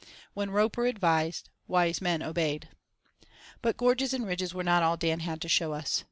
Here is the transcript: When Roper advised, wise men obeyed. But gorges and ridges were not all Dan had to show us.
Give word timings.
When 0.33 0.49
Roper 0.49 0.87
advised, 0.87 1.51
wise 1.67 2.01
men 2.01 2.23
obeyed. 2.23 2.69
But 3.61 3.77
gorges 3.77 4.15
and 4.15 4.25
ridges 4.25 4.51
were 4.51 4.63
not 4.63 4.81
all 4.81 4.97
Dan 4.97 5.19
had 5.19 5.39
to 5.41 5.47
show 5.47 5.73
us. 5.73 5.99